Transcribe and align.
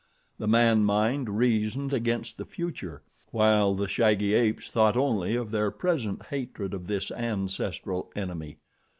The 0.39 0.47
man 0.47 0.83
mind 0.83 1.37
reasoned 1.37 1.93
against 1.93 2.37
the 2.39 2.45
future, 2.47 3.03
while 3.29 3.75
the 3.75 3.87
shaggy 3.87 4.33
apes 4.33 4.71
thought 4.71 4.97
only 4.97 5.35
of 5.35 5.51
their 5.51 5.69
present 5.69 6.25
hatred 6.25 6.73
of 6.73 6.87
this 6.87 7.11
ancestral 7.11 8.09
enemy. 8.15 8.57